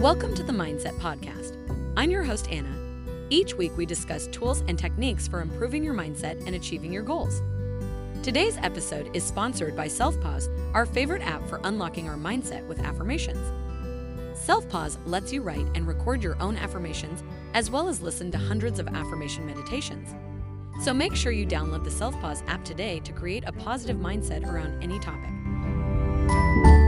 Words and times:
Welcome 0.00 0.32
to 0.36 0.44
the 0.44 0.52
Mindset 0.52 0.96
Podcast. 1.00 1.56
I'm 1.96 2.08
your 2.08 2.22
host, 2.22 2.48
Anna. 2.52 2.72
Each 3.30 3.54
week, 3.54 3.76
we 3.76 3.84
discuss 3.84 4.28
tools 4.28 4.62
and 4.68 4.78
techniques 4.78 5.26
for 5.26 5.40
improving 5.40 5.82
your 5.82 5.92
mindset 5.92 6.46
and 6.46 6.54
achieving 6.54 6.92
your 6.92 7.02
goals. 7.02 7.42
Today's 8.22 8.56
episode 8.58 9.10
is 9.12 9.24
sponsored 9.24 9.74
by 9.74 9.88
SelfPause, 9.88 10.48
our 10.72 10.86
favorite 10.86 11.22
app 11.22 11.44
for 11.48 11.60
unlocking 11.64 12.08
our 12.08 12.16
mindset 12.16 12.64
with 12.68 12.78
affirmations. 12.78 13.44
SelfPause 14.38 14.98
lets 15.04 15.32
you 15.32 15.42
write 15.42 15.66
and 15.74 15.84
record 15.84 16.22
your 16.22 16.40
own 16.40 16.56
affirmations, 16.56 17.24
as 17.54 17.68
well 17.68 17.88
as 17.88 18.00
listen 18.00 18.30
to 18.30 18.38
hundreds 18.38 18.78
of 18.78 18.86
affirmation 18.86 19.44
meditations. 19.46 20.14
So 20.84 20.94
make 20.94 21.16
sure 21.16 21.32
you 21.32 21.44
download 21.44 21.82
the 21.82 21.90
SelfPause 21.90 22.46
app 22.46 22.64
today 22.64 23.00
to 23.00 23.12
create 23.12 23.42
a 23.48 23.52
positive 23.52 23.96
mindset 23.96 24.46
around 24.46 24.80
any 24.80 25.00
topic. 25.00 26.87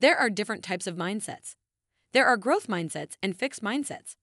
There 0.00 0.16
are 0.16 0.30
different 0.30 0.62
types 0.62 0.86
of 0.86 0.94
mindsets. 0.94 1.56
There 2.12 2.26
are 2.26 2.36
growth 2.36 2.68
mindsets 2.68 3.16
and 3.20 3.36
fixed 3.36 3.62
mindsets. 3.62 4.14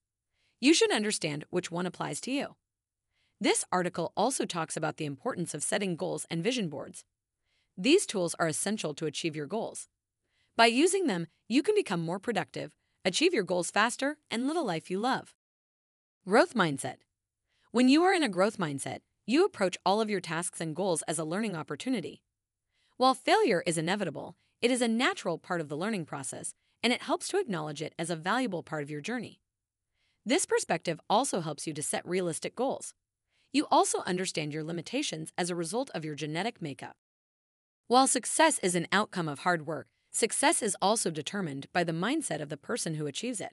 You 0.58 0.72
should 0.72 0.90
understand 0.90 1.44
which 1.50 1.70
one 1.70 1.84
applies 1.84 2.18
to 2.22 2.30
you. 2.30 2.56
This 3.38 3.62
article 3.70 4.12
also 4.16 4.46
talks 4.46 4.78
about 4.78 4.96
the 4.96 5.04
importance 5.04 5.52
of 5.52 5.62
setting 5.62 5.94
goals 5.94 6.26
and 6.30 6.42
vision 6.42 6.70
boards. 6.70 7.04
These 7.76 8.06
tools 8.06 8.34
are 8.38 8.46
essential 8.46 8.94
to 8.94 9.04
achieve 9.04 9.36
your 9.36 9.46
goals. 9.46 9.88
By 10.56 10.66
using 10.66 11.08
them, 11.08 11.26
you 11.46 11.62
can 11.62 11.74
become 11.74 12.00
more 12.00 12.18
productive, 12.18 12.74
achieve 13.04 13.34
your 13.34 13.44
goals 13.44 13.70
faster, 13.70 14.16
and 14.30 14.48
live 14.48 14.56
a 14.56 14.60
life 14.60 14.90
you 14.90 14.98
love. 14.98 15.34
Growth 16.26 16.54
mindset. 16.54 16.96
When 17.70 17.90
you 17.90 18.02
are 18.02 18.14
in 18.14 18.22
a 18.22 18.30
growth 18.30 18.56
mindset, 18.56 19.00
you 19.26 19.44
approach 19.44 19.76
all 19.84 20.00
of 20.00 20.08
your 20.08 20.22
tasks 20.22 20.62
and 20.62 20.74
goals 20.74 21.02
as 21.02 21.18
a 21.18 21.24
learning 21.24 21.54
opportunity. 21.54 22.22
While 22.96 23.14
failure 23.14 23.62
is 23.66 23.76
inevitable, 23.76 24.36
it 24.62 24.70
is 24.70 24.80
a 24.80 24.88
natural 24.88 25.38
part 25.38 25.60
of 25.60 25.68
the 25.68 25.76
learning 25.76 26.06
process, 26.06 26.54
and 26.82 26.92
it 26.92 27.02
helps 27.02 27.28
to 27.28 27.38
acknowledge 27.38 27.82
it 27.82 27.94
as 27.98 28.10
a 28.10 28.16
valuable 28.16 28.62
part 28.62 28.82
of 28.82 28.90
your 28.90 29.00
journey. 29.00 29.40
This 30.24 30.46
perspective 30.46 31.00
also 31.08 31.40
helps 31.40 31.66
you 31.66 31.72
to 31.74 31.82
set 31.82 32.06
realistic 32.06 32.56
goals. 32.56 32.94
You 33.52 33.66
also 33.70 34.00
understand 34.06 34.52
your 34.52 34.64
limitations 34.64 35.32
as 35.38 35.50
a 35.50 35.54
result 35.54 35.90
of 35.94 36.04
your 36.04 36.14
genetic 36.14 36.60
makeup. 36.60 36.96
While 37.88 38.06
success 38.06 38.58
is 38.58 38.74
an 38.74 38.88
outcome 38.90 39.28
of 39.28 39.40
hard 39.40 39.66
work, 39.66 39.86
success 40.10 40.62
is 40.62 40.76
also 40.82 41.10
determined 41.10 41.66
by 41.72 41.84
the 41.84 41.92
mindset 41.92 42.40
of 42.40 42.48
the 42.48 42.56
person 42.56 42.94
who 42.94 43.06
achieves 43.06 43.40
it. 43.40 43.52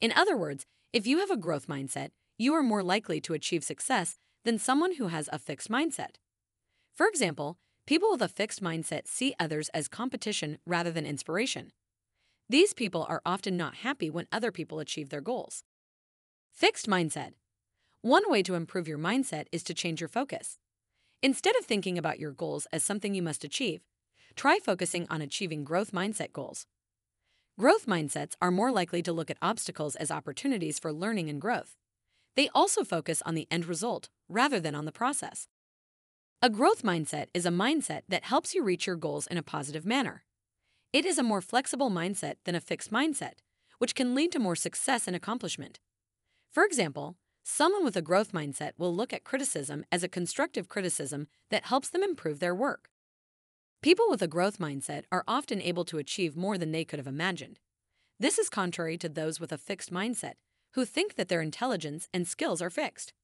In 0.00 0.12
other 0.12 0.36
words, 0.36 0.64
if 0.92 1.06
you 1.06 1.18
have 1.18 1.30
a 1.30 1.36
growth 1.36 1.66
mindset, 1.66 2.10
you 2.38 2.54
are 2.54 2.62
more 2.62 2.82
likely 2.82 3.20
to 3.22 3.34
achieve 3.34 3.64
success 3.64 4.16
than 4.44 4.58
someone 4.58 4.96
who 4.96 5.08
has 5.08 5.28
a 5.32 5.38
fixed 5.38 5.70
mindset. 5.70 6.16
For 6.94 7.06
example, 7.06 7.58
People 7.86 8.10
with 8.10 8.22
a 8.22 8.28
fixed 8.28 8.62
mindset 8.62 9.06
see 9.06 9.34
others 9.38 9.68
as 9.74 9.88
competition 9.88 10.56
rather 10.64 10.90
than 10.90 11.04
inspiration. 11.04 11.70
These 12.48 12.72
people 12.72 13.04
are 13.10 13.20
often 13.26 13.58
not 13.58 13.76
happy 13.76 14.08
when 14.08 14.26
other 14.32 14.50
people 14.50 14.80
achieve 14.80 15.10
their 15.10 15.20
goals. 15.20 15.64
Fixed 16.50 16.86
mindset. 16.86 17.32
One 18.00 18.22
way 18.30 18.42
to 18.44 18.54
improve 18.54 18.88
your 18.88 18.98
mindset 18.98 19.46
is 19.52 19.62
to 19.64 19.74
change 19.74 20.00
your 20.00 20.08
focus. 20.08 20.58
Instead 21.22 21.56
of 21.56 21.66
thinking 21.66 21.98
about 21.98 22.18
your 22.18 22.32
goals 22.32 22.66
as 22.72 22.82
something 22.82 23.14
you 23.14 23.22
must 23.22 23.44
achieve, 23.44 23.82
try 24.34 24.58
focusing 24.58 25.06
on 25.10 25.20
achieving 25.20 25.62
growth 25.62 25.92
mindset 25.92 26.32
goals. 26.32 26.66
Growth 27.58 27.84
mindsets 27.84 28.32
are 28.40 28.50
more 28.50 28.72
likely 28.72 29.02
to 29.02 29.12
look 29.12 29.30
at 29.30 29.38
obstacles 29.42 29.94
as 29.96 30.10
opportunities 30.10 30.78
for 30.78 30.90
learning 30.90 31.28
and 31.28 31.38
growth. 31.38 31.76
They 32.34 32.48
also 32.54 32.82
focus 32.82 33.22
on 33.26 33.34
the 33.34 33.46
end 33.50 33.66
result 33.66 34.08
rather 34.28 34.58
than 34.58 34.74
on 34.74 34.86
the 34.86 34.92
process. 34.92 35.48
A 36.44 36.50
growth 36.50 36.82
mindset 36.82 37.28
is 37.32 37.46
a 37.46 37.50
mindset 37.50 38.02
that 38.06 38.24
helps 38.24 38.54
you 38.54 38.62
reach 38.62 38.86
your 38.86 38.96
goals 38.96 39.26
in 39.26 39.38
a 39.38 39.42
positive 39.42 39.86
manner. 39.86 40.24
It 40.92 41.06
is 41.06 41.16
a 41.16 41.22
more 41.22 41.40
flexible 41.40 41.90
mindset 41.90 42.34
than 42.44 42.54
a 42.54 42.60
fixed 42.60 42.92
mindset, 42.92 43.36
which 43.78 43.94
can 43.94 44.14
lead 44.14 44.30
to 44.32 44.38
more 44.38 44.54
success 44.54 45.06
and 45.06 45.16
accomplishment. 45.16 45.80
For 46.50 46.62
example, 46.62 47.16
someone 47.44 47.82
with 47.82 47.96
a 47.96 48.02
growth 48.02 48.32
mindset 48.32 48.72
will 48.76 48.94
look 48.94 49.14
at 49.14 49.24
criticism 49.24 49.86
as 49.90 50.02
a 50.02 50.06
constructive 50.06 50.68
criticism 50.68 51.28
that 51.48 51.64
helps 51.64 51.88
them 51.88 52.02
improve 52.02 52.40
their 52.40 52.54
work. 52.54 52.90
People 53.80 54.10
with 54.10 54.20
a 54.20 54.28
growth 54.28 54.58
mindset 54.58 55.04
are 55.10 55.24
often 55.26 55.62
able 55.62 55.86
to 55.86 55.96
achieve 55.96 56.36
more 56.36 56.58
than 56.58 56.72
they 56.72 56.84
could 56.84 56.98
have 56.98 57.06
imagined. 57.06 57.58
This 58.20 58.38
is 58.38 58.50
contrary 58.50 58.98
to 58.98 59.08
those 59.08 59.40
with 59.40 59.50
a 59.50 59.56
fixed 59.56 59.90
mindset, 59.90 60.34
who 60.74 60.84
think 60.84 61.14
that 61.14 61.28
their 61.28 61.40
intelligence 61.40 62.06
and 62.12 62.28
skills 62.28 62.60
are 62.60 62.68
fixed. 62.68 63.14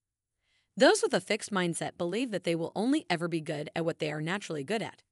Those 0.77 1.03
with 1.03 1.13
a 1.13 1.21
fixed 1.21 1.53
mindset 1.53 1.99
believe 1.99 2.31
that 2.31 2.45
they 2.45 2.55
will 2.55 2.73
only 2.75 3.05
ever 3.11 3.29
be 3.29 3.41
good 3.41 3.71
at 3.75 3.85
what 3.85 3.99
they 3.99 4.11
are 4.11 4.21
naturally 4.21 4.65
good 4.65 4.83
at. 4.83 5.03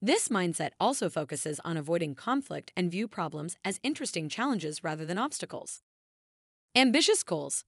This 0.00 0.28
mindset 0.28 0.70
also 0.80 1.08
focuses 1.08 1.60
on 1.64 1.76
avoiding 1.76 2.14
conflict 2.14 2.72
and 2.76 2.90
view 2.90 3.06
problems 3.06 3.56
as 3.64 3.80
interesting 3.82 4.28
challenges 4.28 4.82
rather 4.82 5.04
than 5.04 5.18
obstacles. 5.18 5.82
Ambitious 6.74 7.22
goals. 7.22 7.64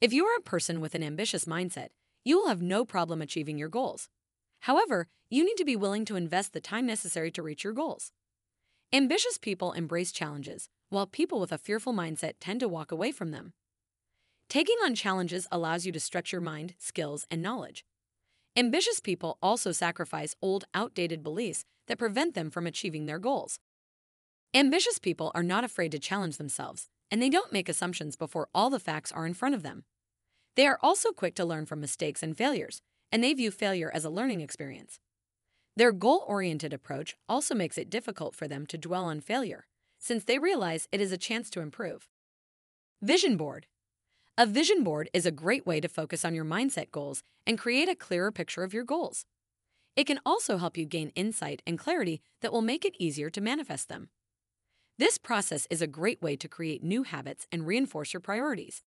If 0.00 0.12
you 0.12 0.24
are 0.24 0.36
a 0.36 0.42
person 0.42 0.80
with 0.80 0.94
an 0.94 1.02
ambitious 1.02 1.44
mindset, 1.44 1.88
you 2.24 2.38
will 2.38 2.48
have 2.48 2.62
no 2.62 2.84
problem 2.84 3.20
achieving 3.20 3.58
your 3.58 3.68
goals. 3.68 4.08
However, 4.60 5.08
you 5.28 5.44
need 5.44 5.56
to 5.56 5.64
be 5.64 5.76
willing 5.76 6.04
to 6.06 6.16
invest 6.16 6.52
the 6.52 6.60
time 6.60 6.86
necessary 6.86 7.30
to 7.32 7.42
reach 7.42 7.64
your 7.64 7.72
goals. 7.72 8.12
Ambitious 8.92 9.36
people 9.36 9.72
embrace 9.72 10.12
challenges, 10.12 10.68
while 10.88 11.06
people 11.06 11.38
with 11.38 11.52
a 11.52 11.58
fearful 11.58 11.92
mindset 11.92 12.34
tend 12.40 12.60
to 12.60 12.68
walk 12.68 12.90
away 12.90 13.12
from 13.12 13.30
them. 13.30 13.52
Taking 14.48 14.76
on 14.82 14.94
challenges 14.94 15.46
allows 15.52 15.84
you 15.84 15.92
to 15.92 16.00
stretch 16.00 16.32
your 16.32 16.40
mind, 16.40 16.74
skills, 16.78 17.26
and 17.30 17.42
knowledge. 17.42 17.84
Ambitious 18.56 18.98
people 18.98 19.36
also 19.42 19.72
sacrifice 19.72 20.34
old, 20.40 20.64
outdated 20.72 21.22
beliefs 21.22 21.64
that 21.86 21.98
prevent 21.98 22.34
them 22.34 22.50
from 22.50 22.66
achieving 22.66 23.04
their 23.04 23.18
goals. 23.18 23.58
Ambitious 24.54 24.98
people 24.98 25.30
are 25.34 25.42
not 25.42 25.64
afraid 25.64 25.92
to 25.92 25.98
challenge 25.98 26.38
themselves, 26.38 26.88
and 27.10 27.20
they 27.20 27.28
don't 27.28 27.52
make 27.52 27.68
assumptions 27.68 28.16
before 28.16 28.48
all 28.54 28.70
the 28.70 28.80
facts 28.80 29.12
are 29.12 29.26
in 29.26 29.34
front 29.34 29.54
of 29.54 29.62
them. 29.62 29.84
They 30.56 30.66
are 30.66 30.78
also 30.82 31.12
quick 31.12 31.34
to 31.34 31.44
learn 31.44 31.66
from 31.66 31.80
mistakes 31.80 32.22
and 32.22 32.34
failures, 32.34 32.80
and 33.12 33.22
they 33.22 33.34
view 33.34 33.50
failure 33.50 33.90
as 33.92 34.06
a 34.06 34.10
learning 34.10 34.40
experience. 34.40 34.98
Their 35.76 35.92
goal 35.92 36.24
oriented 36.26 36.72
approach 36.72 37.16
also 37.28 37.54
makes 37.54 37.76
it 37.76 37.90
difficult 37.90 38.34
for 38.34 38.48
them 38.48 38.64
to 38.66 38.78
dwell 38.78 39.04
on 39.04 39.20
failure, 39.20 39.66
since 39.98 40.24
they 40.24 40.38
realize 40.38 40.88
it 40.90 41.02
is 41.02 41.12
a 41.12 41.18
chance 41.18 41.50
to 41.50 41.60
improve. 41.60 42.08
Vision 43.02 43.36
Board 43.36 43.66
a 44.40 44.46
vision 44.46 44.84
board 44.84 45.10
is 45.12 45.26
a 45.26 45.32
great 45.32 45.66
way 45.66 45.80
to 45.80 45.88
focus 45.88 46.24
on 46.24 46.32
your 46.32 46.44
mindset 46.44 46.92
goals 46.92 47.24
and 47.44 47.58
create 47.58 47.88
a 47.88 47.96
clearer 47.96 48.30
picture 48.30 48.62
of 48.62 48.72
your 48.72 48.84
goals. 48.84 49.24
It 49.96 50.06
can 50.06 50.20
also 50.24 50.58
help 50.58 50.76
you 50.76 50.84
gain 50.84 51.10
insight 51.16 51.60
and 51.66 51.76
clarity 51.76 52.20
that 52.40 52.52
will 52.52 52.62
make 52.62 52.84
it 52.84 52.94
easier 53.00 53.30
to 53.30 53.40
manifest 53.40 53.88
them. 53.88 54.10
This 54.96 55.18
process 55.18 55.66
is 55.70 55.82
a 55.82 55.88
great 55.88 56.22
way 56.22 56.36
to 56.36 56.46
create 56.46 56.84
new 56.84 57.02
habits 57.02 57.48
and 57.50 57.66
reinforce 57.66 58.12
your 58.12 58.20
priorities. 58.20 58.84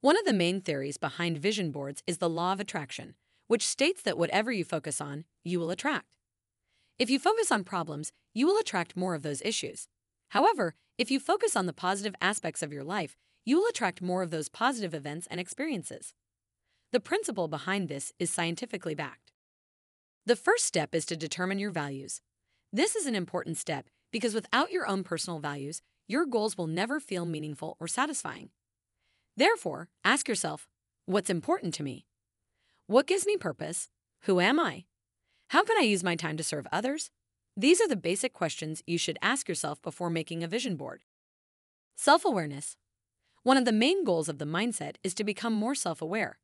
One 0.00 0.18
of 0.18 0.24
the 0.24 0.32
main 0.32 0.60
theories 0.60 0.96
behind 0.96 1.38
vision 1.38 1.70
boards 1.70 2.02
is 2.04 2.18
the 2.18 2.28
law 2.28 2.52
of 2.52 2.58
attraction, 2.58 3.14
which 3.46 3.64
states 3.64 4.02
that 4.02 4.18
whatever 4.18 4.50
you 4.50 4.64
focus 4.64 5.00
on, 5.00 5.26
you 5.44 5.60
will 5.60 5.70
attract. 5.70 6.16
If 6.98 7.08
you 7.08 7.20
focus 7.20 7.52
on 7.52 7.62
problems, 7.62 8.10
you 8.34 8.48
will 8.48 8.58
attract 8.58 8.96
more 8.96 9.14
of 9.14 9.22
those 9.22 9.42
issues. 9.42 9.86
However, 10.30 10.74
if 10.98 11.08
you 11.08 11.20
focus 11.20 11.54
on 11.54 11.66
the 11.66 11.72
positive 11.72 12.16
aspects 12.20 12.64
of 12.64 12.72
your 12.72 12.82
life, 12.82 13.16
you 13.46 13.58
will 13.58 13.68
attract 13.68 14.02
more 14.02 14.22
of 14.22 14.30
those 14.30 14.50
positive 14.50 14.92
events 14.92 15.26
and 15.30 15.40
experiences. 15.40 16.12
The 16.92 17.00
principle 17.00 17.48
behind 17.48 17.88
this 17.88 18.12
is 18.18 18.28
scientifically 18.30 18.94
backed. 18.94 19.32
The 20.26 20.36
first 20.36 20.64
step 20.64 20.94
is 20.94 21.06
to 21.06 21.16
determine 21.16 21.60
your 21.60 21.70
values. 21.70 22.20
This 22.72 22.96
is 22.96 23.06
an 23.06 23.14
important 23.14 23.56
step 23.56 23.86
because 24.12 24.34
without 24.34 24.72
your 24.72 24.86
own 24.86 25.04
personal 25.04 25.38
values, 25.38 25.80
your 26.08 26.26
goals 26.26 26.58
will 26.58 26.66
never 26.66 26.98
feel 26.98 27.24
meaningful 27.24 27.76
or 27.78 27.86
satisfying. 27.86 28.50
Therefore, 29.36 29.88
ask 30.04 30.28
yourself 30.28 30.66
what's 31.06 31.30
important 31.30 31.72
to 31.74 31.84
me? 31.84 32.06
What 32.88 33.06
gives 33.06 33.26
me 33.26 33.36
purpose? 33.36 33.88
Who 34.22 34.40
am 34.40 34.58
I? 34.58 34.84
How 35.50 35.62
can 35.62 35.76
I 35.78 35.82
use 35.82 36.02
my 36.02 36.16
time 36.16 36.36
to 36.36 36.44
serve 36.44 36.66
others? 36.72 37.10
These 37.56 37.80
are 37.80 37.88
the 37.88 37.96
basic 37.96 38.32
questions 38.32 38.82
you 38.86 38.98
should 38.98 39.18
ask 39.22 39.48
yourself 39.48 39.80
before 39.82 40.10
making 40.10 40.42
a 40.42 40.48
vision 40.48 40.74
board. 40.74 41.02
Self 41.96 42.24
awareness. 42.24 42.76
One 43.46 43.56
of 43.56 43.64
the 43.64 43.70
main 43.70 44.02
goals 44.02 44.28
of 44.28 44.38
the 44.38 44.44
mindset 44.44 44.96
is 45.04 45.14
to 45.14 45.22
become 45.22 45.52
more 45.52 45.76
self 45.76 46.02
aware. 46.02 46.40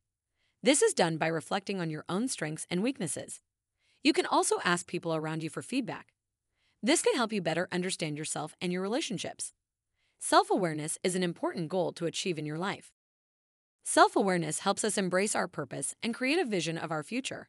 This 0.62 0.82
is 0.82 0.94
done 0.94 1.16
by 1.16 1.26
reflecting 1.26 1.80
on 1.80 1.90
your 1.90 2.04
own 2.08 2.28
strengths 2.28 2.64
and 2.70 2.80
weaknesses. 2.80 3.40
You 4.04 4.12
can 4.12 4.24
also 4.24 4.60
ask 4.64 4.86
people 4.86 5.12
around 5.12 5.42
you 5.42 5.50
for 5.50 5.62
feedback. 5.62 6.12
This 6.80 7.02
can 7.02 7.16
help 7.16 7.32
you 7.32 7.42
better 7.42 7.66
understand 7.72 8.16
yourself 8.16 8.54
and 8.60 8.72
your 8.72 8.82
relationships. 8.82 9.52
Self 10.20 10.48
awareness 10.48 10.96
is 11.02 11.16
an 11.16 11.24
important 11.24 11.68
goal 11.68 11.90
to 11.94 12.06
achieve 12.06 12.38
in 12.38 12.46
your 12.46 12.56
life. 12.56 12.92
Self 13.82 14.14
awareness 14.14 14.60
helps 14.60 14.84
us 14.84 14.96
embrace 14.96 15.34
our 15.34 15.48
purpose 15.48 15.96
and 16.04 16.14
create 16.14 16.38
a 16.38 16.44
vision 16.44 16.78
of 16.78 16.92
our 16.92 17.02
future. 17.02 17.48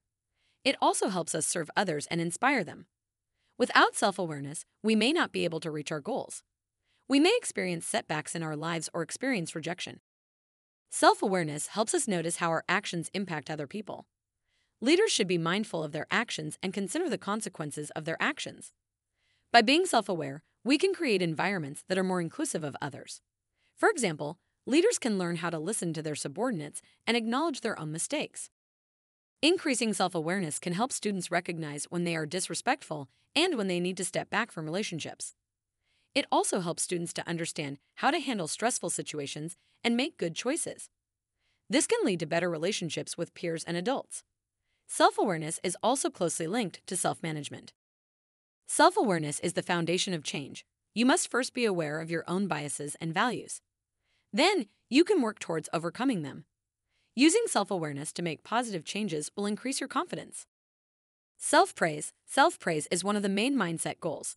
It 0.65 0.77
also 0.81 1.09
helps 1.09 1.35
us 1.35 1.45
serve 1.45 1.69
others 1.77 2.07
and 2.07 2.19
inspire 2.19 2.63
them. 2.63 2.87
Without 3.59 3.95
self 3.95 4.17
awareness, 4.17 4.65
we 4.81 4.95
may 4.95 5.13
not 5.13 5.31
be 5.31 5.43
able 5.43 5.59
to 5.59 5.69
reach 5.69 5.91
our 5.91 6.01
goals. 6.01 6.41
We 7.09 7.19
may 7.19 7.33
experience 7.37 7.85
setbacks 7.85 8.33
in 8.33 8.43
our 8.43 8.55
lives 8.55 8.89
or 8.93 9.01
experience 9.01 9.55
rejection. 9.55 9.99
Self 10.89 11.21
awareness 11.21 11.67
helps 11.67 11.93
us 11.93 12.07
notice 12.07 12.37
how 12.37 12.49
our 12.49 12.63
actions 12.69 13.09
impact 13.13 13.49
other 13.49 13.67
people. 13.67 14.05
Leaders 14.79 15.11
should 15.11 15.27
be 15.27 15.37
mindful 15.37 15.83
of 15.83 15.91
their 15.91 16.07
actions 16.11 16.57
and 16.63 16.73
consider 16.73 17.09
the 17.09 17.17
consequences 17.17 17.89
of 17.91 18.05
their 18.05 18.17
actions. 18.21 18.71
By 19.51 19.61
being 19.61 19.85
self 19.85 20.07
aware, 20.09 20.43
We 20.65 20.77
can 20.77 20.93
create 20.93 21.21
environments 21.21 21.83
that 21.89 21.97
are 21.97 22.05
more 22.05 22.21
inclusive 22.21 22.63
of 22.63 22.77
others. 22.81 23.19
For 23.75 23.89
example, 23.89 24.37
leaders 24.65 24.97
can 24.97 25.17
learn 25.17 25.37
how 25.37 25.49
to 25.49 25.59
listen 25.59 25.91
to 25.91 26.01
their 26.01 26.15
subordinates 26.15 26.81
and 27.05 27.17
acknowledge 27.17 27.59
their 27.59 27.77
own 27.77 27.91
mistakes. 27.91 28.49
Increasing 29.41 29.91
self 29.91 30.15
awareness 30.15 30.57
can 30.57 30.71
help 30.71 30.93
students 30.93 31.31
recognize 31.31 31.83
when 31.89 32.05
they 32.05 32.15
are 32.15 32.25
disrespectful 32.25 33.09
and 33.35 33.57
when 33.57 33.67
they 33.67 33.81
need 33.81 33.97
to 33.97 34.05
step 34.05 34.29
back 34.29 34.51
from 34.53 34.63
relationships. 34.63 35.35
It 36.15 36.25
also 36.31 36.59
helps 36.59 36.83
students 36.83 37.13
to 37.13 37.27
understand 37.27 37.79
how 37.95 38.11
to 38.11 38.19
handle 38.19 38.47
stressful 38.47 38.91
situations 38.91 39.57
and 39.83 39.97
make 39.97 40.17
good 40.17 40.35
choices. 40.35 40.89
This 41.69 41.87
can 41.87 41.99
lead 42.03 42.19
to 42.19 42.25
better 42.25 42.49
relationships 42.49 43.17
with 43.17 43.33
peers 43.33 43.63
and 43.63 43.75
adults. 43.75 44.23
Self 44.87 45.17
awareness 45.17 45.59
is 45.63 45.77
also 45.81 46.09
closely 46.09 46.45
linked 46.45 46.85
to 46.87 46.95
self 46.95 47.23
management. 47.23 47.73
Self 48.67 48.95
awareness 48.95 49.39
is 49.39 49.53
the 49.53 49.63
foundation 49.63 50.13
of 50.13 50.23
change. 50.23 50.65
You 50.93 51.05
must 51.05 51.31
first 51.31 51.53
be 51.53 51.65
aware 51.65 51.99
of 51.99 52.11
your 52.11 52.23
own 52.27 52.47
biases 52.47 52.95
and 53.01 53.13
values. 53.13 53.61
Then, 54.31 54.67
you 54.89 55.03
can 55.03 55.21
work 55.21 55.39
towards 55.39 55.69
overcoming 55.73 56.21
them. 56.21 56.45
Using 57.15 57.43
self 57.47 57.71
awareness 57.71 58.13
to 58.13 58.21
make 58.21 58.43
positive 58.43 58.85
changes 58.85 59.31
will 59.35 59.47
increase 59.47 59.79
your 59.79 59.87
confidence. 59.87 60.45
Self 61.37 61.73
praise 61.73 62.13
Self 62.25 62.59
praise 62.59 62.87
is 62.91 63.03
one 63.03 63.15
of 63.15 63.23
the 63.23 63.29
main 63.29 63.55
mindset 63.55 63.99
goals. 63.99 64.35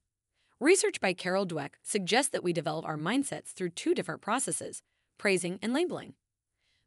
Research 0.61 1.03
by 1.03 1.13
Carol 1.13 1.47
Dweck 1.47 1.73
suggests 1.83 2.31
that 2.31 2.43
we 2.43 2.55
develop 2.55 2.87
our 2.87 2.97
mindsets 2.97 3.49
through 3.49 3.69
two 3.71 3.95
different 3.95 4.23
processes 4.23 4.81
praising 5.19 5.59
and 5.61 5.75
labeling. 5.75 6.15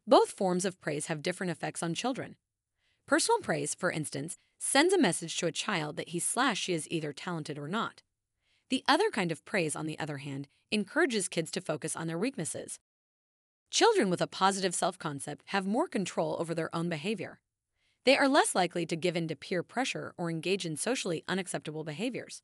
Both 0.07 0.31
forms 0.31 0.66
of 0.66 0.81
praise 0.81 1.06
have 1.06 1.21
different 1.21 1.51
effects 1.51 1.83
on 1.83 1.94
children. 1.94 2.36
Personal 3.07 3.38
praise, 3.42 3.75
for 3.75 3.92
instance, 3.92 4.38
sends 4.60 4.92
a 4.92 5.00
message 5.00 5.38
to 5.38 5.45
a 5.45 5.51
child 5.51 5.98
that 5.98 6.10
he 6.10 6.19
slash 6.19 6.60
she 6.60 6.74
is 6.74 6.88
either 6.89 7.13
talented 7.13 7.60
or 7.60 7.68
not. 7.68 8.01
The 8.71 8.83
other 8.88 9.12
kind 9.12 9.31
of 9.31 9.45
praise, 9.45 9.75
on 9.75 9.86
the 9.86 10.00
other 10.00 10.18
hand, 10.18 10.48
encourages 10.72 11.27
kids 11.27 11.51
to 11.51 11.62
focus 11.62 11.95
on 11.95 12.07
their 12.07 12.18
weaknesses. 12.18 12.80
Children 13.69 14.10
with 14.10 14.22
a 14.22 14.25
positive 14.27 14.74
self 14.74 14.98
concept 14.98 15.44
have 15.50 15.68
more 15.68 15.88
control 15.88 16.38
over 16.39 16.56
their 16.56 16.75
own 16.75 16.89
behavior. 16.89 17.39
They 18.04 18.18
are 18.18 18.27
less 18.27 18.56
likely 18.56 18.88
to 18.88 18.95
give 18.95 19.15
in 19.15 19.27
to 19.27 19.36
peer 19.36 19.62
pressure 19.62 20.15
or 20.18 20.31
engage 20.31 20.65
in 20.65 20.75
socially 20.75 21.24
unacceptable 21.27 21.83
behaviors. 21.83 22.42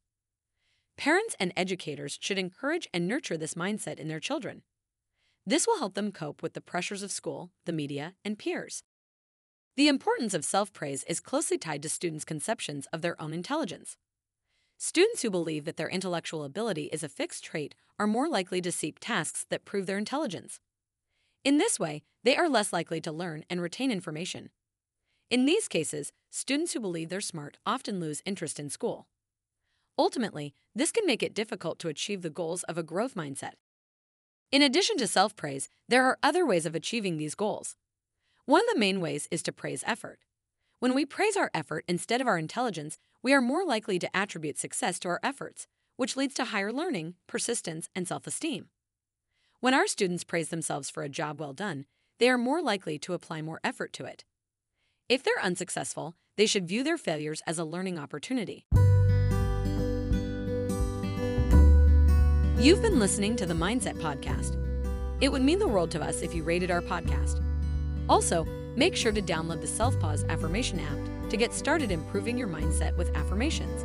Parents 0.97 1.35
and 1.39 1.51
educators 1.57 2.17
should 2.21 2.37
encourage 2.37 2.87
and 2.93 3.07
nurture 3.07 3.37
this 3.37 3.53
mindset 3.53 3.99
in 3.99 4.07
their 4.07 4.19
children. 4.19 4.61
This 5.45 5.67
will 5.67 5.79
help 5.79 5.93
them 5.93 6.11
cope 6.11 6.41
with 6.41 6.53
the 6.53 6.61
pressures 6.61 7.03
of 7.03 7.11
school, 7.11 7.51
the 7.65 7.73
media, 7.73 8.15
and 8.23 8.39
peers. 8.39 8.83
The 9.75 9.87
importance 9.89 10.33
of 10.33 10.45
self 10.45 10.71
praise 10.71 11.03
is 11.03 11.19
closely 11.19 11.57
tied 11.57 11.83
to 11.83 11.89
students' 11.89 12.23
conceptions 12.23 12.87
of 12.93 13.01
their 13.01 13.21
own 13.21 13.33
intelligence. 13.33 13.97
Students 14.77 15.21
who 15.21 15.29
believe 15.29 15.65
that 15.65 15.77
their 15.77 15.89
intellectual 15.89 16.43
ability 16.43 16.85
is 16.85 17.03
a 17.03 17.09
fixed 17.09 17.43
trait 17.43 17.75
are 17.99 18.07
more 18.07 18.27
likely 18.27 18.61
to 18.61 18.71
seek 18.71 18.97
tasks 18.99 19.45
that 19.49 19.65
prove 19.65 19.85
their 19.85 19.97
intelligence. 19.97 20.59
In 21.43 21.57
this 21.57 21.79
way, 21.79 22.03
they 22.23 22.35
are 22.35 22.49
less 22.49 22.73
likely 22.73 22.99
to 23.01 23.11
learn 23.11 23.43
and 23.49 23.61
retain 23.61 23.91
information. 23.91 24.49
In 25.29 25.45
these 25.45 25.67
cases, 25.67 26.11
students 26.29 26.73
who 26.73 26.79
believe 26.79 27.09
they're 27.09 27.21
smart 27.21 27.57
often 27.65 27.99
lose 27.99 28.21
interest 28.25 28.59
in 28.59 28.69
school. 28.69 29.07
Ultimately, 29.97 30.53
this 30.73 30.91
can 30.91 31.05
make 31.05 31.23
it 31.23 31.33
difficult 31.33 31.79
to 31.79 31.87
achieve 31.87 32.21
the 32.21 32.29
goals 32.29 32.63
of 32.63 32.77
a 32.77 32.83
growth 32.83 33.15
mindset. 33.15 33.53
In 34.51 34.61
addition 34.61 34.97
to 34.97 35.07
self 35.07 35.35
praise, 35.35 35.69
there 35.87 36.03
are 36.05 36.17
other 36.21 36.45
ways 36.45 36.65
of 36.65 36.75
achieving 36.75 37.17
these 37.17 37.35
goals. 37.35 37.75
One 38.45 38.61
of 38.61 38.73
the 38.73 38.79
main 38.79 38.99
ways 39.01 39.27
is 39.31 39.41
to 39.43 39.51
praise 39.51 39.83
effort. 39.87 40.19
When 40.79 40.93
we 40.93 41.05
praise 41.05 41.37
our 41.37 41.49
effort 41.53 41.85
instead 41.87 42.21
of 42.21 42.27
our 42.27 42.37
intelligence, 42.37 42.97
we 43.23 43.33
are 43.33 43.41
more 43.41 43.65
likely 43.65 43.97
to 43.99 44.15
attribute 44.15 44.59
success 44.59 44.99
to 44.99 45.07
our 45.07 45.19
efforts, 45.23 45.67
which 45.95 46.17
leads 46.17 46.35
to 46.35 46.45
higher 46.45 46.71
learning, 46.71 47.15
persistence, 47.27 47.89
and 47.95 48.07
self 48.07 48.27
esteem. 48.27 48.67
When 49.61 49.73
our 49.73 49.87
students 49.87 50.23
praise 50.23 50.49
themselves 50.49 50.89
for 50.89 51.03
a 51.03 51.09
job 51.09 51.39
well 51.39 51.53
done, 51.53 51.85
they 52.19 52.29
are 52.29 52.37
more 52.37 52.61
likely 52.61 52.99
to 52.99 53.13
apply 53.13 53.41
more 53.41 53.59
effort 53.63 53.93
to 53.93 54.05
it. 54.05 54.25
If 55.09 55.23
they're 55.23 55.41
unsuccessful, 55.41 56.15
they 56.37 56.45
should 56.45 56.67
view 56.67 56.83
their 56.83 56.97
failures 56.97 57.41
as 57.47 57.57
a 57.57 57.65
learning 57.65 57.97
opportunity. 57.97 58.65
You've 62.65 62.81
been 62.81 62.97
listening 62.97 63.35
to 63.35 63.45
the 63.45 63.53
Mindset 63.53 63.93
Podcast. 63.99 64.57
It 65.21 65.31
would 65.31 65.43
mean 65.43 65.59
the 65.59 65.67
world 65.67 65.91
to 65.91 66.01
us 66.01 66.23
if 66.23 66.33
you 66.33 66.41
rated 66.41 66.71
our 66.71 66.81
podcast. 66.81 67.39
Also, 68.09 68.43
make 68.75 68.95
sure 68.95 69.11
to 69.11 69.21
download 69.21 69.61
the 69.61 69.67
Self 69.67 69.99
Pause 69.99 70.23
Affirmation 70.29 70.79
app 70.79 71.29
to 71.29 71.37
get 71.37 71.53
started 71.53 71.91
improving 71.91 72.39
your 72.39 72.47
mindset 72.47 72.97
with 72.97 73.15
affirmations. 73.15 73.83